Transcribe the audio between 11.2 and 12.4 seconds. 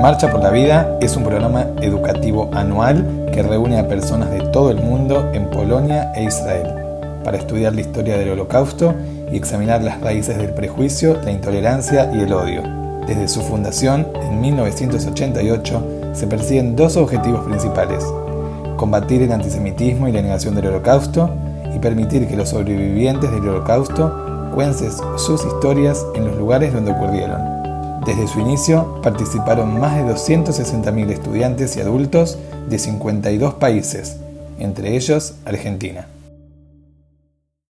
la intolerancia y el